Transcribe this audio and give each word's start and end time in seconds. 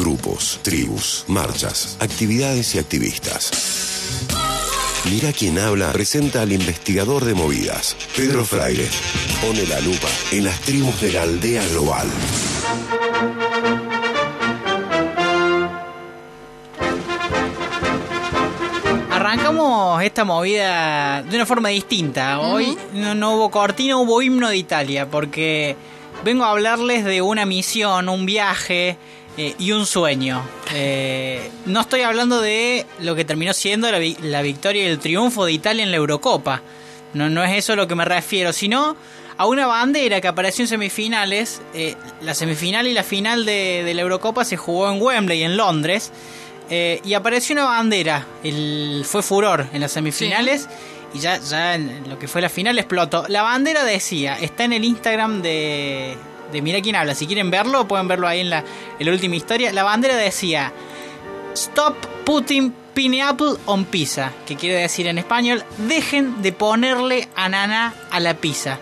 grupos, 0.00 0.60
tribus, 0.62 1.24
marchas, 1.28 1.98
actividades 2.00 2.74
y 2.74 2.78
activistas. 2.78 3.50
Mira 5.10 5.32
quién 5.32 5.58
habla 5.58 5.92
presenta 5.92 6.40
al 6.42 6.52
investigador 6.52 7.24
de 7.24 7.34
movidas, 7.34 7.96
Pedro 8.16 8.44
Fraile. 8.44 8.88
Pone 9.42 9.66
la 9.66 9.78
lupa 9.80 10.08
en 10.32 10.44
las 10.44 10.58
tribus 10.60 11.00
de 11.02 11.12
la 11.12 11.22
aldea 11.22 11.66
global. 11.68 12.08
Arrancamos 19.10 20.02
esta 20.02 20.24
movida 20.24 21.22
de 21.22 21.36
una 21.36 21.46
forma 21.46 21.68
distinta. 21.68 22.40
Hoy 22.40 22.76
no, 22.94 23.14
no 23.14 23.34
hubo 23.36 23.50
cortina, 23.50 23.96
hubo 23.98 24.22
himno 24.22 24.48
de 24.48 24.56
Italia, 24.56 25.10
porque 25.10 25.76
vengo 26.24 26.44
a 26.44 26.50
hablarles 26.50 27.04
de 27.04 27.20
una 27.20 27.44
misión, 27.44 28.08
un 28.08 28.24
viaje 28.24 28.96
eh, 29.36 29.54
y 29.58 29.72
un 29.72 29.86
sueño. 29.86 30.42
Eh, 30.74 31.50
no 31.66 31.80
estoy 31.80 32.02
hablando 32.02 32.40
de 32.40 32.86
lo 33.00 33.14
que 33.14 33.24
terminó 33.24 33.52
siendo 33.52 33.90
la, 33.90 33.98
vi- 33.98 34.16
la 34.22 34.42
victoria 34.42 34.82
y 34.84 34.86
el 34.86 34.98
triunfo 34.98 35.44
de 35.44 35.52
Italia 35.52 35.82
en 35.82 35.90
la 35.90 35.96
Eurocopa. 35.96 36.62
No, 37.14 37.28
no 37.28 37.42
es 37.44 37.56
eso 37.56 37.72
a 37.72 37.76
lo 37.76 37.86
que 37.88 37.94
me 37.94 38.04
refiero, 38.04 38.52
sino 38.52 38.96
a 39.36 39.46
una 39.46 39.66
bandera 39.66 40.20
que 40.20 40.28
apareció 40.28 40.62
en 40.64 40.68
semifinales. 40.68 41.60
Eh, 41.74 41.94
la 42.22 42.34
semifinal 42.34 42.86
y 42.86 42.92
la 42.92 43.02
final 43.02 43.44
de, 43.44 43.82
de 43.84 43.94
la 43.94 44.02
Eurocopa 44.02 44.44
se 44.44 44.56
jugó 44.56 44.90
en 44.90 45.00
Wembley, 45.00 45.42
en 45.42 45.56
Londres. 45.56 46.12
Eh, 46.68 47.00
y 47.04 47.14
apareció 47.14 47.54
una 47.54 47.64
bandera. 47.64 48.26
El, 48.44 49.02
fue 49.04 49.22
furor 49.22 49.66
en 49.72 49.80
las 49.80 49.92
semifinales. 49.92 50.68
Y 51.12 51.18
ya, 51.18 51.38
ya 51.40 51.74
en 51.74 52.08
lo 52.08 52.16
que 52.20 52.28
fue 52.28 52.40
la 52.40 52.48
final 52.48 52.78
explotó. 52.78 53.24
La 53.26 53.42
bandera 53.42 53.82
decía, 53.82 54.36
está 54.40 54.62
en 54.62 54.74
el 54.74 54.84
Instagram 54.84 55.42
de, 55.42 56.16
de 56.52 56.62
Mira 56.62 56.80
quién 56.80 56.96
habla. 56.96 57.14
Si 57.14 57.26
quieren 57.26 57.50
verlo, 57.50 57.86
pueden 57.88 58.08
verlo 58.08 58.26
ahí 58.28 58.40
en 58.40 58.50
la, 58.50 58.64
en 58.98 59.06
la 59.06 59.12
última 59.12 59.36
historia. 59.36 59.72
La 59.72 59.82
bandera 59.82 60.16
decía, 60.16 60.72
Stop 61.54 61.96
putting 62.24 62.72
pineapple 62.94 63.54
on 63.66 63.84
pizza. 63.84 64.32
Que 64.46 64.56
quiere 64.56 64.76
decir 64.80 65.06
en 65.06 65.18
español, 65.18 65.64
dejen 65.78 66.42
de 66.42 66.52
ponerle 66.52 67.28
ananá 67.34 67.94
a 68.10 68.20
la 68.20 68.34
pizza. 68.34 68.78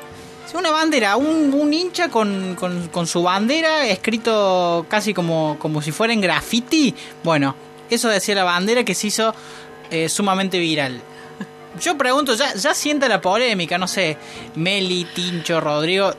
Es 0.46 0.54
una 0.54 0.70
bandera, 0.70 1.16
un, 1.16 1.72
hincha 1.74 2.08
con, 2.08 2.54
con- 2.54 2.88
con 2.88 3.06
su 3.06 3.22
bandera 3.22 3.86
escrito 3.86 4.86
casi 4.88 5.12
como, 5.12 5.56
como 5.58 5.82
si 5.82 5.92
fuera 5.92 6.12
en 6.14 6.22
graffiti. 6.22 6.94
Bueno, 7.22 7.54
eso 7.90 8.08
decía 8.08 8.34
la 8.34 8.44
bandera 8.44 8.82
que 8.84 8.94
se 8.94 9.08
hizo 9.08 9.34
eh, 9.90 10.08
sumamente 10.08 10.58
viral. 10.58 11.02
Yo 11.82 11.96
pregunto, 11.98 12.34
ya, 12.34 12.54
ya 12.54 12.72
sienta 12.74 13.08
la 13.08 13.20
polémica, 13.20 13.76
no 13.78 13.86
sé, 13.86 14.16
Meli, 14.56 15.04
Tincho, 15.14 15.60
Rodrigo. 15.60 16.12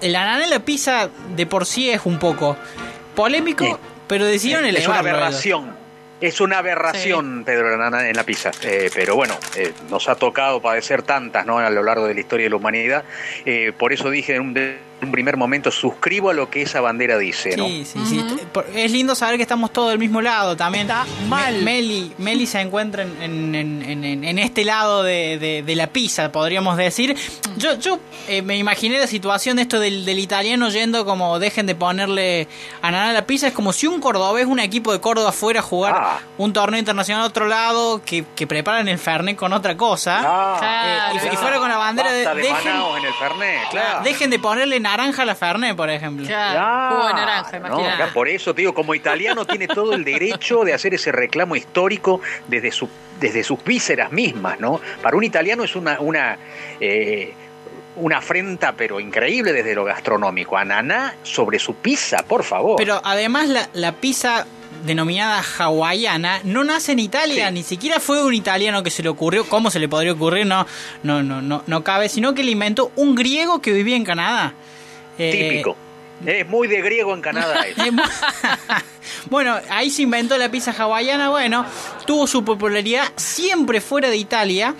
El 0.00 0.14
ananá 0.16 0.44
en 0.44 0.50
la 0.50 0.60
pizza 0.60 1.08
de 1.34 1.46
por 1.46 1.66
sí 1.66 1.90
es 1.90 2.02
un 2.04 2.18
poco 2.18 2.56
polémico, 3.14 3.64
Sí. 3.64 3.72
pero 4.06 4.24
decidieron 4.26 4.64
es 4.64 4.70
una 4.72 4.78
elevarlo. 4.80 5.10
aberración. 5.10 5.77
Es 6.20 6.40
una 6.40 6.58
aberración, 6.58 7.44
Pedro 7.44 7.76
Nana, 7.76 8.08
en 8.08 8.16
la 8.16 8.24
pizza. 8.24 8.50
Eh, 8.62 8.90
pero 8.92 9.14
bueno, 9.14 9.34
eh, 9.56 9.72
nos 9.88 10.08
ha 10.08 10.16
tocado 10.16 10.60
padecer 10.60 11.02
tantas 11.02 11.46
¿no? 11.46 11.58
a 11.58 11.70
lo 11.70 11.82
largo 11.84 12.06
de 12.06 12.14
la 12.14 12.20
historia 12.20 12.44
de 12.46 12.50
la 12.50 12.56
humanidad. 12.56 13.04
Eh, 13.44 13.72
por 13.78 13.92
eso 13.92 14.10
dije 14.10 14.34
en 14.34 14.42
un, 14.42 14.54
de- 14.54 14.88
un 15.00 15.12
primer 15.12 15.36
momento, 15.36 15.70
suscribo 15.70 16.30
a 16.30 16.34
lo 16.34 16.50
que 16.50 16.62
esa 16.62 16.80
bandera 16.80 17.16
dice. 17.18 17.56
¿no? 17.56 17.68
Sí, 17.68 17.84
sí, 17.84 18.00
sí. 18.04 18.24
Es 18.74 18.90
lindo 18.90 19.14
saber 19.14 19.36
que 19.36 19.42
estamos 19.42 19.72
todos 19.72 19.90
del 19.90 20.00
mismo 20.00 20.20
lado 20.20 20.56
también. 20.56 20.88
Está 20.90 21.06
mal. 21.28 21.54
Me- 21.58 21.62
Meli, 21.62 22.12
Meli 22.18 22.46
se 22.48 22.60
encuentra 22.60 23.04
en, 23.04 23.54
en- 23.54 23.82
en- 23.84 24.04
en- 24.04 24.24
en 24.24 24.38
este 24.40 24.64
lado 24.64 25.04
de, 25.04 25.38
de- 25.38 25.62
de 25.62 25.76
la 25.76 25.86
pizza, 25.86 26.32
podríamos 26.32 26.76
decir. 26.76 27.14
Yo, 27.58 27.78
yo 27.78 28.00
eh, 28.26 28.42
me 28.42 28.56
imaginé 28.56 28.98
la 28.98 29.06
situación 29.06 29.54
de 29.54 29.62
esto 29.62 29.78
del, 29.78 30.04
del 30.04 30.18
italiano 30.18 30.68
yendo 30.68 31.04
como 31.04 31.38
dejen 31.38 31.66
de 31.66 31.76
ponerle 31.76 32.48
ananá 32.82 33.10
a 33.10 33.12
la 33.12 33.24
pizza. 33.24 33.46
Es 33.46 33.52
como 33.52 33.72
si 33.72 33.86
un 33.86 34.00
cordobés, 34.00 34.46
un 34.46 34.58
equipo 34.58 34.90
de 34.92 35.00
Córdoba 35.00 35.30
fuera 35.30 35.60
a 35.60 35.62
jugar 35.62 35.94
Ah. 35.96 36.07
Un 36.38 36.52
torneo 36.52 36.78
internacional 36.78 37.22
a 37.24 37.26
otro 37.26 37.46
lado, 37.46 38.02
que, 38.04 38.24
que 38.36 38.46
preparan 38.46 38.88
el 38.88 38.98
Fernet 38.98 39.36
con 39.36 39.52
otra 39.52 39.76
cosa. 39.76 40.20
Ah, 40.22 41.12
Eh, 41.14 41.18
y, 41.30 41.34
y 41.34 41.36
fuera 41.36 41.58
con 41.58 41.68
la 41.68 41.76
bandera 41.76 42.12
de, 42.12 42.24
Basta 42.24 42.34
de 42.36 42.42
dejen, 42.42 42.72
en 42.98 43.04
el 43.04 43.14
Fernet, 43.14 43.68
claro. 43.70 44.00
dejen 44.04 44.30
de 44.30 44.38
ponerle 44.38 44.80
naranja 44.80 45.22
a 45.22 45.24
la 45.24 45.34
Fernet, 45.34 45.76
por 45.76 45.90
ejemplo. 45.90 46.26
Claro, 46.26 46.96
jugo 46.96 47.08
de 47.08 47.14
naranja, 47.14 47.58
no, 47.60 47.78
acá 47.88 48.10
por 48.12 48.28
eso 48.28 48.54
te 48.54 48.62
digo, 48.62 48.74
como 48.74 48.94
italiano 48.94 49.44
tiene 49.44 49.66
todo 49.68 49.92
el 49.94 50.04
derecho 50.04 50.64
de 50.64 50.74
hacer 50.74 50.94
ese 50.94 51.12
reclamo 51.12 51.56
histórico 51.56 52.20
desde 52.46 52.72
su 52.72 52.88
desde 53.20 53.42
sus 53.42 53.62
vísceras 53.64 54.12
mismas, 54.12 54.60
¿no? 54.60 54.80
Para 55.02 55.16
un 55.16 55.24
italiano 55.24 55.64
es 55.64 55.74
una 55.74 55.98
una 56.00 56.38
eh, 56.80 57.34
una 57.96 58.18
afrenta 58.18 58.72
pero 58.76 59.00
increíble 59.00 59.52
desde 59.52 59.74
lo 59.74 59.82
gastronómico. 59.84 60.56
Ananá 60.56 61.14
sobre 61.24 61.58
su 61.58 61.74
pizza, 61.74 62.18
por 62.22 62.44
favor. 62.44 62.76
Pero 62.76 63.00
además 63.02 63.48
la, 63.48 63.68
la 63.72 63.90
pizza 63.92 64.46
denominada 64.88 65.40
hawaiana 65.58 66.40
no 66.42 66.64
nace 66.64 66.92
en 66.92 66.98
Italia, 66.98 67.48
Sí. 67.48 67.54
ni 67.54 67.62
siquiera 67.62 68.00
fue 68.00 68.24
un 68.24 68.34
italiano 68.34 68.82
que 68.82 68.90
se 68.90 69.02
le 69.04 69.08
ocurrió, 69.08 69.44
¿cómo 69.48 69.70
se 69.70 69.78
le 69.78 69.88
podría 69.88 70.12
ocurrir? 70.12 70.46
No, 70.46 70.66
no, 71.04 71.22
no, 71.22 71.40
no, 71.40 71.62
no 71.66 71.84
cabe, 71.84 72.08
sino 72.08 72.34
que 72.34 72.42
le 72.42 72.50
inventó 72.50 72.90
un 72.96 73.14
griego 73.14 73.60
que 73.62 73.72
vivía 73.72 73.94
en 73.96 74.04
Canadá. 74.04 74.54
Eh, 75.18 75.30
Típico. 75.30 75.76
Es 76.26 76.48
muy 76.48 76.66
de 76.66 76.82
griego 76.82 77.14
en 77.14 77.20
Canadá. 77.20 77.64
bueno, 79.30 79.56
ahí 79.70 79.90
se 79.90 80.02
inventó 80.02 80.36
la 80.36 80.50
pizza 80.50 80.72
hawaiana, 80.76 81.30
bueno, 81.30 81.64
tuvo 82.06 82.26
su 82.26 82.44
popularidad 82.44 83.04
siempre 83.16 83.80
fuera 83.80 84.10
de 84.10 84.16
Italia 84.16 84.74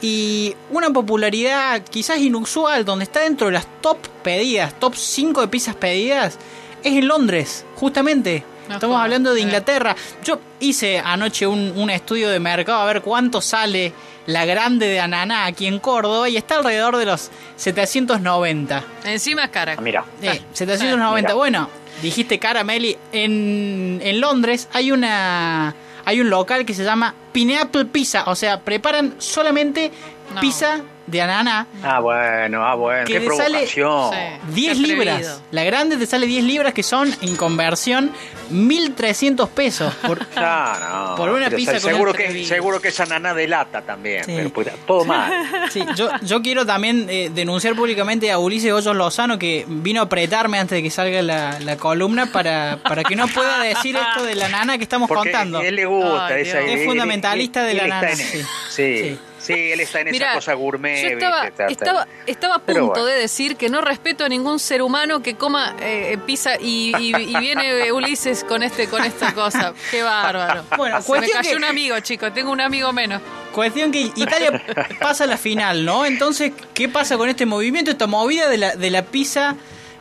y 0.00 0.54
una 0.70 0.90
popularidad 0.90 1.82
quizás 1.90 2.18
inusual, 2.18 2.84
donde 2.84 3.04
está 3.04 3.20
dentro 3.20 3.48
de 3.48 3.54
las 3.54 3.66
top 3.80 3.98
pedidas, 4.22 4.78
top 4.78 4.94
5 4.94 5.40
de 5.42 5.48
pizzas 5.48 5.74
pedidas, 5.74 6.38
es 6.84 6.92
en 6.92 7.08
Londres, 7.08 7.64
justamente. 7.74 8.44
No 8.68 8.74
Estamos 8.74 9.00
hablando 9.00 9.34
de. 9.34 9.40
Inglaterra. 9.40 9.96
Yo 10.24 10.38
hice 10.60 10.98
anoche 10.98 11.46
un, 11.46 11.72
un 11.76 11.90
estudio 11.90 12.28
de 12.28 12.38
mercado 12.40 12.80
a 12.80 12.86
ver 12.86 13.02
cuánto 13.02 13.40
sale 13.40 13.92
la 14.26 14.44
grande 14.44 14.86
de 14.86 15.00
ananá 15.00 15.46
aquí 15.46 15.66
en 15.66 15.78
Córdoba 15.78 16.28
y 16.28 16.36
está 16.36 16.56
alrededor 16.56 16.96
de 16.98 17.06
los 17.06 17.30
790. 17.56 18.84
Encima 19.04 19.44
es 19.44 19.50
cara. 19.50 19.76
Mira. 19.80 20.04
Eh, 20.22 20.40
790. 20.52 21.28
Mira. 21.28 21.34
Bueno, 21.34 21.70
dijiste 22.02 22.38
cara, 22.38 22.62
Meli. 22.64 22.96
En, 23.12 24.00
en 24.02 24.20
Londres 24.20 24.68
hay 24.72 24.92
una 24.92 25.74
hay 26.04 26.20
un 26.20 26.30
local 26.30 26.64
que 26.64 26.74
se 26.74 26.84
llama 26.84 27.14
Pineapple 27.32 27.86
Pizza. 27.86 28.24
O 28.26 28.34
sea, 28.34 28.60
preparan 28.60 29.14
solamente 29.18 29.90
No. 30.34 30.40
pizza 30.40 30.80
de 31.10 31.22
ananá. 31.22 31.66
Ah, 31.82 32.00
bueno, 32.00 32.64
ah, 32.64 32.74
bueno, 32.74 33.04
Que 33.06 33.14
qué 33.20 33.26
sale- 33.26 33.66
provocación. 33.66 34.10
Sí. 34.12 34.18
10 34.54 34.66
Qué 34.78 34.82
atrevido. 34.84 35.04
libras. 35.16 35.42
La 35.50 35.64
grande 35.64 35.96
te 35.96 36.06
sale 36.06 36.26
10 36.26 36.44
libras 36.44 36.72
que 36.74 36.82
son 36.82 37.14
en 37.22 37.36
conversión 37.36 38.12
1300 38.50 39.48
pesos. 39.50 39.92
Por, 40.06 40.26
Ah, 40.36 41.08
no. 41.10 41.16
Por 41.16 41.30
una 41.30 41.46
Pero 41.46 41.56
pizza 41.56 41.72
con 41.72 41.80
seguro 41.80 42.12
que 42.12 42.44
seguro 42.44 42.80
que 42.80 42.88
esa 42.88 43.04
nana 43.06 43.34
de 43.34 43.46
lata 43.48 43.82
también, 43.82 44.24
Sí. 44.24 44.32
pero 44.36 44.50
pues, 44.50 44.68
todo 44.86 45.04
mal. 45.04 45.32
Sí, 45.70 45.84
yo, 45.96 46.08
yo 46.22 46.40
quiero 46.42 46.64
también 46.64 47.06
eh, 47.10 47.30
denunciar 47.34 47.74
públicamente 47.74 48.30
a 48.30 48.38
Ulises 48.38 48.72
Hoyos 48.72 48.96
Lozano 48.96 49.38
que 49.38 49.64
vino 49.68 50.00
a 50.00 50.04
apretarme 50.04 50.58
antes 50.58 50.76
de 50.76 50.82
que 50.82 50.90
salga 50.90 51.20
la, 51.22 51.58
la 51.60 51.76
columna 51.76 52.26
para, 52.26 52.78
para 52.82 53.04
que 53.04 53.16
no 53.16 53.26
pueda 53.28 53.58
decir 53.60 53.96
esto 53.96 54.24
de 54.24 54.34
la 54.34 54.48
nana 54.48 54.76
que 54.78 54.84
estamos 54.84 55.08
Porque 55.08 55.30
contando. 55.30 55.58
a 55.58 55.66
él 55.66 55.76
le 55.76 55.84
gusta 55.86 56.26
Ay, 56.28 56.42
esa 56.42 56.58
Dios. 56.60 56.70
Es 56.70 56.80
él- 56.80 56.86
fundamentalista 56.86 57.62
de 57.64 57.72
él 57.72 57.76
la 57.78 57.86
nana, 57.88 58.14
sí. 58.14 58.42
Sí. 58.70 59.18
Sí. 59.38 59.52
Él 59.72 59.80
está 59.80 60.00
en 60.00 60.08
esa 60.08 60.12
Mira, 60.12 60.34
cosa 60.34 60.54
gourmet. 60.54 61.02
yo 61.02 61.08
estaba, 61.10 61.46
estaba, 61.68 62.06
estaba 62.26 62.54
a 62.56 62.58
punto 62.58 62.86
bueno. 62.90 63.04
de 63.04 63.14
decir 63.14 63.56
que 63.56 63.68
no 63.68 63.80
respeto 63.80 64.24
a 64.24 64.28
ningún 64.28 64.58
ser 64.58 64.82
humano 64.82 65.22
que 65.22 65.36
coma 65.36 65.74
eh, 65.80 66.18
pizza 66.26 66.56
y, 66.60 66.92
y- 66.98 67.14
y 67.14 67.36
viene 67.38 67.90
Ulises 67.92 68.44
con 68.44 68.62
este 68.62 68.88
con 68.88 69.04
esta 69.04 69.32
cosa. 69.34 69.72
Qué 69.90 70.02
bárbaro. 70.02 70.64
Bueno, 70.76 71.00
Se 71.02 71.12
me 71.20 71.28
cayó 71.30 71.50
que- 71.50 71.56
un 71.56 71.64
amigo, 71.64 71.98
chicos. 72.00 72.34
Tengo 72.34 72.50
un 72.50 72.60
amigo 72.60 72.92
menos. 72.92 73.22
Cuestión 73.52 73.90
que 73.90 74.00
Italia 74.14 74.62
pasa 75.00 75.24
a 75.24 75.26
la 75.26 75.36
final, 75.38 75.84
¿no? 75.84 76.04
Entonces, 76.04 76.52
¿qué 76.74 76.88
pasa 76.88 77.16
con 77.16 77.28
este 77.28 77.46
movimiento, 77.46 77.90
esta 77.90 78.06
movida 78.06 78.48
de 78.48 78.58
la, 78.58 78.76
de 78.76 78.90
la 78.90 79.02
pizza 79.02 79.56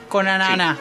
con 0.09 0.27
ananá? 0.27 0.77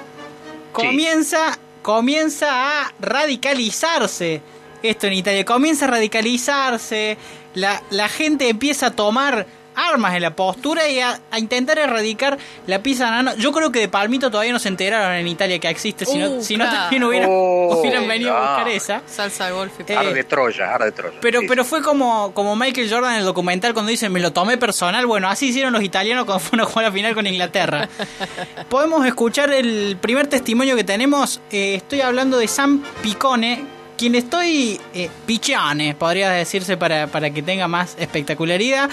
Comienza, 0.73 1.59
comienza 1.83 2.83
a 2.83 2.93
radicalizarse 3.01 4.43
esto 4.83 5.07
en 5.07 5.15
Italia. 5.15 5.45
Comienza 5.45 5.87
a 5.87 5.89
radicalizarse, 5.89 7.17
la, 7.55 7.83
la 7.91 8.09
gente 8.09 8.49
empieza 8.49 8.87
a 8.87 8.91
tomar 8.91 9.47
armas 9.79 10.15
en 10.15 10.23
la 10.23 10.35
postura 10.35 10.89
y 10.89 11.01
a, 11.01 11.21
a 11.31 11.39
intentar 11.39 11.79
erradicar 11.79 12.39
la 12.67 12.83
pizza 12.83 13.05
de 13.05 13.11
ananá. 13.11 13.35
Yo 13.35 13.53
creo 13.53 13.71
que 13.71 13.79
de 13.81 13.89
Palmito 13.89 14.31
todavía 14.31 14.51
no 14.51 14.59
se 14.59 14.69
enteraron 14.69 15.13
en 15.17 15.29
Italia 15.29 15.59
que 15.59 15.69
existe, 15.69 16.07
si 16.07 16.17
no, 16.17 16.31
Uh, 16.31 16.43
si 16.43 16.57
no 16.57 16.65
claro. 16.65 16.81
también 16.81 17.05
hubieran, 17.05 17.29
Oh, 17.31 17.77
hubieran 17.83 18.09
venido 18.09 18.35
a 18.35 18.41
buscar 18.41 18.69
esa. 18.71 19.03
Salsa 19.07 19.51
golf 19.51 19.73
y 19.87 19.93
Eh, 19.93 19.97
Ar 19.97 20.15
de 20.15 20.25
Troya, 20.25 20.75
ar 20.75 20.83
de 20.83 20.93
Troya. 20.93 21.19
Pero, 21.21 21.41
Sí, 21.41 21.47
pero 21.47 21.63
sí. 21.63 21.69
fue 21.69 21.83
como, 21.83 22.33
como 22.33 22.57
Michael 22.57 22.89
Jordan 22.91 23.13
en 23.13 23.19
el 23.19 23.25
documental 23.27 23.75
cuando 23.75 23.91
dice 23.91 24.09
me 24.09 24.19
lo 24.21 24.33
tomé 24.33 24.57
personal. 24.57 25.05
Bueno, 25.05 25.29
así 25.29 25.49
hicieron 25.49 25.75
los 25.75 25.83
italianos 25.83 26.25
cuando 26.25 26.41
fueron 26.43 26.67
a 26.67 26.71
jugar 26.71 26.87
la 26.87 26.93
final 26.93 27.15
con 27.15 27.27
Inglaterra. 27.27 27.87
Podemos 28.71 29.07
escuchar 29.07 29.53
el 29.53 29.99
primer 30.01 30.27
testimonio 30.27 30.75
que 30.75 30.85
tenemos. 30.85 31.43
Eh, 31.53 31.75
estoy 31.75 32.01
hablando 32.01 32.39
de 32.39 32.49
Sam 32.49 32.83
Picone, 33.03 33.63
quien 33.97 34.15
estoy 34.15 34.81
eh, 34.95 35.11
Piccione, 35.27 35.95
podría 35.95 36.31
decirse 36.31 36.77
para, 36.77 37.07
para 37.07 37.31
que 37.31 37.43
tenga 37.43 37.69
más 37.69 37.97
espectacularidad. 37.99 38.91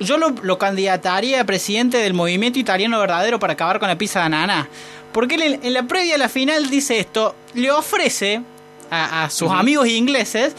Yo 0.00 0.18
lo, 0.18 0.30
lo 0.42 0.58
candidataría 0.58 1.40
a 1.40 1.44
presidente 1.44 1.98
del 1.98 2.14
movimiento 2.14 2.58
italiano 2.58 2.98
verdadero 2.98 3.38
para 3.38 3.54
acabar 3.54 3.78
con 3.78 3.88
la 3.88 3.96
pizza 3.96 4.20
de 4.20 4.26
ananá. 4.26 4.68
Porque 5.12 5.36
él 5.36 5.42
en, 5.42 5.64
en 5.64 5.72
la 5.72 5.84
previa 5.84 6.16
a 6.16 6.18
la 6.18 6.28
final 6.28 6.68
dice 6.68 6.98
esto, 6.98 7.34
le 7.54 7.70
ofrece 7.70 8.42
a, 8.90 9.24
a 9.24 9.30
sus 9.30 9.50
amigos 9.50 9.88
ingleses 9.88 10.54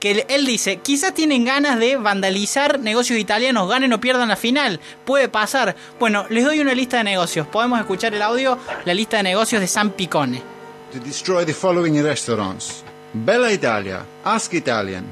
que 0.00 0.24
él 0.28 0.46
dice, 0.46 0.76
quizás 0.76 1.12
tienen 1.12 1.44
ganas 1.44 1.78
de 1.78 1.96
vandalizar 1.96 2.78
negocios 2.78 3.18
italianos, 3.18 3.68
ganen 3.68 3.92
o 3.92 4.00
pierdan 4.00 4.28
la 4.28 4.36
final, 4.36 4.78
puede 5.04 5.28
pasar. 5.28 5.74
Bueno, 5.98 6.24
les 6.30 6.44
doy 6.44 6.60
una 6.60 6.72
lista 6.72 6.98
de 6.98 7.04
negocios. 7.04 7.46
Podemos 7.48 7.80
escuchar 7.80 8.14
el 8.14 8.22
audio, 8.22 8.58
la 8.84 8.94
lista 8.94 9.16
de 9.16 9.24
negocios 9.24 9.60
de 9.60 9.66
San 9.66 9.90
Picone. 9.90 10.40
To 10.92 11.00
destroy 11.00 11.44
the 11.44 11.52
following 11.52 12.00
restaurants: 12.02 12.84
Bella 13.12 13.50
Italia, 13.50 14.04
Ask 14.22 14.52
Italian, 14.52 15.06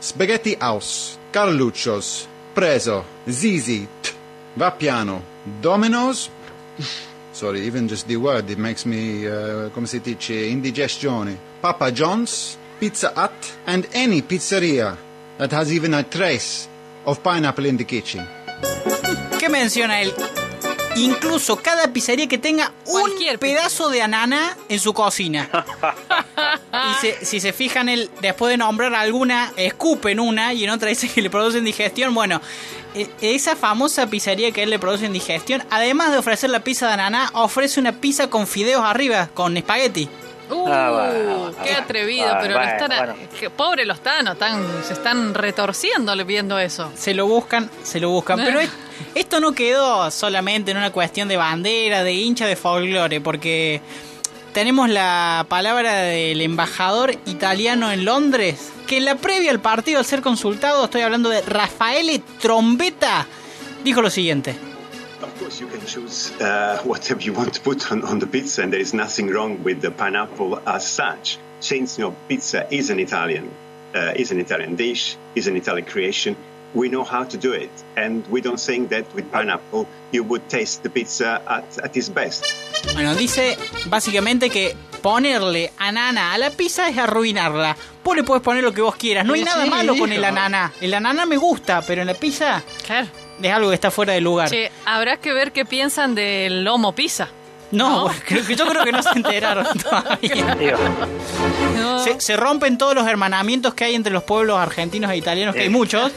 Spaghetti 0.00 0.56
House, 0.58 1.18
Carluccio's, 1.30 2.26
Preso, 2.54 3.04
Zizi, 3.28 3.86
T, 4.00 4.12
Vapiano, 4.56 5.20
Domino's. 5.60 6.30
Sorry, 7.32 7.66
even 7.66 7.86
just 7.88 8.06
the 8.06 8.16
word 8.16 8.48
it 8.48 8.58
makes 8.58 8.86
me, 8.86 9.26
uh, 9.26 9.68
come 9.70 9.86
si 9.86 10.00
dice, 10.00 10.50
indigestione. 10.50 11.36
Papa 11.60 11.90
John's, 11.92 12.56
Pizza 12.80 13.12
Hut, 13.14 13.56
and 13.66 13.86
any 13.92 14.22
pizzeria 14.22 14.96
that 15.36 15.52
has 15.52 15.72
even 15.72 15.92
a 15.94 16.02
trace 16.02 16.68
of 17.04 17.22
pineapple 17.22 17.66
in 17.66 17.76
the 17.76 17.84
kitchen. 17.84 18.26
¿Qué 19.38 19.48
menciona 19.50 20.00
él? 20.00 20.14
Incluso 20.96 21.56
cada 21.56 21.92
pizzería 21.92 22.28
que 22.28 22.38
tenga 22.38 22.72
un 22.86 23.00
Cualquier 23.00 23.38
pedazo 23.38 23.90
de 23.90 24.00
anana 24.00 24.56
en 24.68 24.78
su 24.78 24.94
cocina. 24.94 25.50
y 26.72 26.94
se- 27.00 27.24
si 27.24 27.40
se 27.40 27.52
fijan, 27.52 27.88
él 27.88 28.10
después 28.20 28.50
de 28.50 28.56
nombrar 28.56 28.94
alguna, 28.94 29.52
escupen 29.56 30.20
una 30.20 30.52
y 30.52 30.64
en 30.64 30.70
otra 30.70 30.88
dice 30.88 31.08
que 31.08 31.22
le 31.22 31.30
producen 31.30 31.64
digestión. 31.64 32.14
Bueno, 32.14 32.40
e- 32.94 33.08
esa 33.20 33.56
famosa 33.56 34.06
pizzería 34.08 34.50
que 34.52 34.62
él 34.62 34.70
le 34.70 34.78
produce 34.78 35.08
digestión, 35.08 35.62
además 35.70 36.12
de 36.12 36.18
ofrecer 36.18 36.50
la 36.50 36.60
pizza 36.60 36.86
de 36.88 36.94
ananá, 36.94 37.30
ofrece 37.34 37.80
una 37.80 37.92
pizza 37.92 38.28
con 38.28 38.46
fideos 38.46 38.82
arriba, 38.84 39.28
con 39.34 39.56
espagueti. 39.56 40.08
Uh, 40.50 40.68
Ah, 40.68 40.90
bueno, 40.90 41.52
qué 41.64 41.72
atrevido, 41.74 42.26
Ah, 42.30 42.38
pero 42.38 42.54
lo 42.54 42.60
bueno, 42.60 43.14
que 43.40 43.48
pobre 43.48 43.86
los 43.86 44.00
tanos, 44.00 44.34
están, 44.34 44.62
se 44.86 44.92
están 44.92 45.32
retorciendo 45.32 46.14
viendo 46.26 46.58
eso. 46.58 46.92
Se 46.94 47.14
lo 47.14 47.26
buscan, 47.26 47.70
se 47.82 47.98
lo 47.98 48.10
buscan. 48.10 48.38
Pero 48.44 48.60
es- 48.60 48.70
esto 49.14 49.40
no 49.40 49.52
quedó 49.52 50.10
solamente 50.10 50.70
en 50.70 50.76
una 50.76 50.92
cuestión 50.92 51.28
de 51.28 51.38
bandera, 51.38 52.04
de 52.04 52.12
hincha 52.12 52.46
de 52.46 52.56
folclore, 52.56 53.22
porque 53.22 53.80
tenemos 54.54 54.88
la 54.88 55.44
palabra 55.48 55.96
del 55.96 56.40
embajador 56.40 57.10
italiano 57.26 57.90
en 57.90 58.04
Londres, 58.04 58.72
que 58.86 58.98
en 58.98 59.04
la 59.04 59.16
previa 59.16 59.50
al 59.50 59.60
partido, 59.60 59.98
al 59.98 60.04
ser 60.04 60.22
consultado, 60.22 60.84
estoy 60.84 61.02
hablando 61.02 61.28
de 61.28 61.42
Raffaele 61.42 62.22
Trombetta, 62.40 63.26
dijo 63.82 64.00
lo 64.00 64.10
siguiente. 64.10 64.54
Of 65.22 65.40
course, 65.40 65.60
you 65.60 65.68
can 65.68 65.84
choose 65.84 66.32
uh, 66.40 66.80
whatever 66.84 67.20
you 67.20 67.32
want 67.34 67.52
to 67.54 67.60
put 67.62 67.90
on, 67.90 68.18
the 68.20 68.26
pizza, 68.26 68.62
and 68.62 68.72
there 68.72 68.80
is 68.80 68.94
nothing 68.94 69.28
wrong 69.28 69.58
with 69.64 69.80
the 69.80 69.90
pineapple 69.90 70.60
as 70.66 70.86
such. 70.86 71.38
Since 71.58 71.98
you 71.98 72.04
know, 72.04 72.14
pizza 72.28 72.66
is 72.70 72.90
an 72.90 73.00
Italian, 73.00 73.50
uh, 73.92 74.12
is 74.14 74.30
an 74.30 74.38
Italian 74.38 74.76
dish, 74.76 75.16
is 75.34 75.48
an 75.48 75.56
Italian 75.56 75.86
creation. 75.86 76.36
We 76.74 76.88
know 76.88 77.02
how 77.02 77.24
to 77.24 77.36
do 77.36 77.52
it, 77.52 77.70
and 77.96 78.24
we 78.28 78.40
don't 78.40 78.60
think 78.60 78.90
that 78.90 79.12
with 79.14 79.32
pineapple 79.32 79.88
you 80.12 80.22
would 80.22 80.48
taste 80.48 80.84
the 80.84 80.90
pizza 80.90 81.42
at 81.46 81.96
its 81.96 82.08
best. 82.08 82.73
Bueno, 82.92 83.14
dice 83.14 83.56
básicamente 83.86 84.50
que 84.50 84.76
ponerle 85.02 85.72
anana 85.78 86.32
a 86.34 86.38
la 86.38 86.50
pizza 86.50 86.88
es 86.88 86.98
arruinarla. 86.98 87.76
Vos 88.02 88.16
le 88.16 88.22
podés 88.22 88.42
poner 88.42 88.62
lo 88.62 88.72
que 88.72 88.80
vos 88.82 88.96
quieras. 88.96 89.24
No 89.24 89.34
hay 89.34 89.44
nada 89.44 89.64
sí, 89.64 89.70
malo 89.70 89.96
con 89.96 90.12
el 90.12 90.22
ananá. 90.24 90.72
El 90.80 90.92
ananá 90.94 91.26
me 91.26 91.36
gusta, 91.36 91.82
pero 91.82 92.02
en 92.02 92.06
la 92.06 92.14
pizza 92.14 92.62
Claro. 92.86 93.08
es 93.42 93.52
algo 93.52 93.68
que 93.70 93.74
está 93.74 93.90
fuera 93.90 94.12
de 94.12 94.20
lugar. 94.20 94.50
Che, 94.50 94.70
habrá 94.84 95.16
que 95.18 95.32
ver 95.32 95.52
qué 95.52 95.64
piensan 95.64 96.14
del 96.14 96.64
lomo 96.64 96.94
pizza. 96.94 97.28
No, 97.70 98.06
¿No? 98.08 98.14
creo 98.26 98.46
que- 98.46 98.54
yo 98.56 98.66
creo 98.66 98.84
que 98.84 98.92
no 98.92 99.02
se 99.02 99.10
enteraron 99.10 99.66
todavía. 99.82 100.56
No. 101.76 101.98
Se, 102.04 102.20
se 102.20 102.36
rompen 102.36 102.78
todos 102.78 102.94
los 102.94 103.06
hermanamientos 103.08 103.74
que 103.74 103.84
hay 103.84 103.94
entre 103.94 104.12
los 104.12 104.22
pueblos 104.22 104.58
argentinos 104.58 105.10
e 105.10 105.16
italianos, 105.16 105.54
que 105.54 105.62
hay 105.62 105.66
Eh. 105.66 105.70
muchos. 105.70 106.12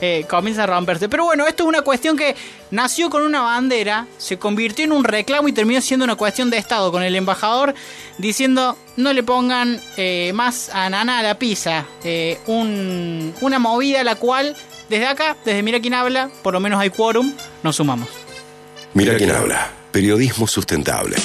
Eh, 0.00 0.24
comienza 0.28 0.64
a 0.64 0.66
romperse. 0.66 1.08
Pero 1.08 1.24
bueno, 1.24 1.46
esto 1.46 1.64
es 1.64 1.68
una 1.68 1.82
cuestión 1.82 2.16
que 2.16 2.34
nació 2.70 3.10
con 3.10 3.22
una 3.22 3.42
bandera, 3.42 4.06
se 4.18 4.38
convirtió 4.38 4.84
en 4.84 4.92
un 4.92 5.04
reclamo 5.04 5.48
y 5.48 5.52
terminó 5.52 5.80
siendo 5.80 6.04
una 6.04 6.16
cuestión 6.16 6.50
de 6.50 6.56
Estado, 6.58 6.90
con 6.92 7.02
el 7.02 7.14
embajador 7.16 7.74
diciendo 8.18 8.76
no 8.96 9.12
le 9.12 9.22
pongan 9.22 9.80
eh, 9.96 10.32
más 10.34 10.70
ananá 10.70 11.18
a 11.20 11.22
la 11.22 11.38
pizza. 11.38 11.84
Eh, 12.04 12.38
un- 12.46 13.34
una 13.40 13.58
movida 13.58 14.00
a 14.00 14.04
la 14.04 14.14
cual, 14.16 14.56
desde 14.88 15.06
acá, 15.06 15.36
desde 15.44 15.62
Mira 15.62 15.80
quién 15.80 15.94
habla, 15.94 16.30
por 16.42 16.52
lo 16.54 16.60
menos 16.60 16.80
hay 16.80 16.90
quórum, 16.90 17.32
nos 17.62 17.76
sumamos. 17.76 18.08
Mira 18.94 19.16
quién 19.16 19.30
habla. 19.30 19.70
Periodismo 19.92 20.46
sustentable. 20.46 21.16